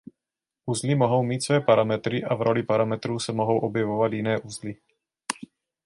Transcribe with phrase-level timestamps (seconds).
[0.65, 4.75] Uzly mohou mít své parametry a v roli parametrů se mohou objevovat jiné uzly.